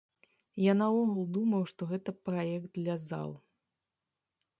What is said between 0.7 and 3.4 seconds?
наогул думаў, што гэта праект для зал.